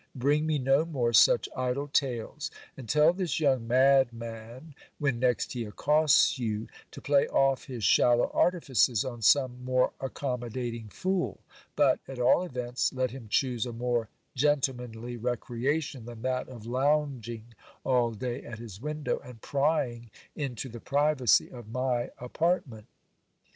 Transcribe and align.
Bring 0.15 0.47
me 0.47 0.57
no 0.57 0.83
more 0.83 1.13
such 1.13 1.47
idle 1.55 1.87
tales; 1.87 2.49
and 2.75 2.89
tell 2.89 3.13
this 3.13 3.39
young 3.39 3.67
madman, 3.67 4.73
when 4.97 5.19
next 5.19 5.53
he 5.53 5.63
accosts 5.63 6.39
you, 6.39 6.65
to 6.89 6.99
play 6.99 7.27
off 7.27 7.65
his 7.65 7.83
shallow 7.83 8.31
artifices 8.33 9.05
on 9.05 9.21
some 9.21 9.63
more 9.63 9.93
accommodating 10.01 10.89
fool; 10.89 11.39
but, 11.75 11.99
at 12.07 12.17
all 12.17 12.41
events, 12.41 12.91
let 12.91 13.11
him 13.11 13.27
choose 13.29 13.67
a 13.67 13.73
more 13.73 14.09
gentle 14.33 14.75
manly 14.77 15.17
recreation 15.17 16.05
than 16.05 16.23
that 16.23 16.49
of 16.49 16.65
lounging 16.65 17.53
all 17.83 18.09
day 18.09 18.41
at 18.41 18.57
his 18.57 18.81
window, 18.81 19.19
and 19.23 19.41
prying 19.43 20.09
into 20.35 20.67
the 20.67 20.79
privacy 20.79 21.47
of 21.51 21.69
my 21.69 22.09
apartment. 22.17 22.87